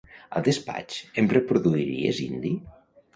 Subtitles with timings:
[0.37, 2.55] Al despatx em reproduiries indie?